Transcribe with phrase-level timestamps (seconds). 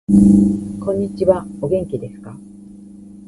[0.79, 1.45] こんにちは。
[1.61, 2.35] お元気ですか。